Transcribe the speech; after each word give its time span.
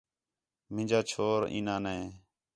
مینجا 0.73 0.99
چھور 1.09 1.39
اینا 1.53 1.75
نے 1.85 1.97